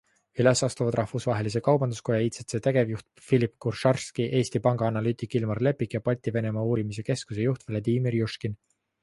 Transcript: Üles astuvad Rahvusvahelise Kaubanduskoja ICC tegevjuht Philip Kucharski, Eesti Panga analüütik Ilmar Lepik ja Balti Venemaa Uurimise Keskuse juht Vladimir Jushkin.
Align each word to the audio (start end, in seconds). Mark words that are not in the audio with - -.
Üles 0.43 0.61
astuvad 0.67 0.95
Rahvusvahelise 0.99 1.59
Kaubanduskoja 1.67 2.21
ICC 2.29 2.55
tegevjuht 2.67 3.05
Philip 3.27 3.53
Kucharski, 3.67 4.27
Eesti 4.41 4.63
Panga 4.69 4.89
analüütik 4.89 5.37
Ilmar 5.41 5.63
Lepik 5.69 5.95
ja 5.99 6.03
Balti 6.09 6.35
Venemaa 6.41 6.67
Uurimise 6.73 7.07
Keskuse 7.13 7.47
juht 7.51 7.69
Vladimir 7.71 8.21
Jushkin. 8.25 8.59